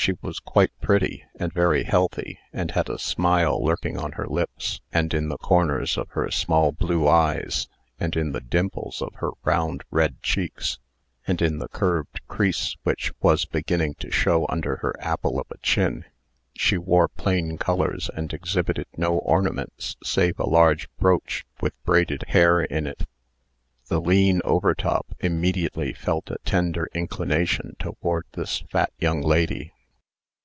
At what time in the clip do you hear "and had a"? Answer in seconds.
2.50-2.98